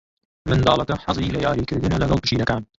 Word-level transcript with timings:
منداڵەکە 0.49 0.95
حەزی 1.03 1.33
لە 1.35 1.39
یاریکردنە 1.45 1.97
لەگەڵ 2.03 2.19
پشیلەکان. 2.23 2.61